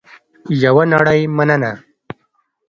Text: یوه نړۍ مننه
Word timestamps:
یوه 0.63 0.83
نړۍ 0.93 1.21
مننه 1.37 1.71